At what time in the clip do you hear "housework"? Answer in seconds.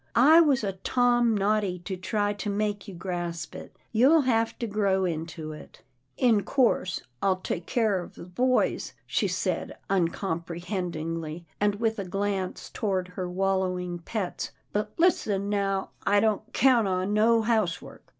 17.43-18.09